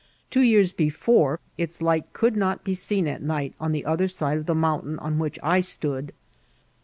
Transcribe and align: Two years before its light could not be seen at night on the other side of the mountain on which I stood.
Two 0.31 0.41
years 0.41 0.73
before 0.73 1.39
its 1.59 1.79
light 1.79 2.11
could 2.11 2.35
not 2.35 2.63
be 2.63 2.73
seen 2.73 3.07
at 3.07 3.21
night 3.21 3.53
on 3.59 3.71
the 3.71 3.85
other 3.85 4.07
side 4.07 4.39
of 4.39 4.47
the 4.47 4.55
mountain 4.55 4.97
on 4.97 5.19
which 5.19 5.37
I 5.43 5.59
stood. 5.59 6.11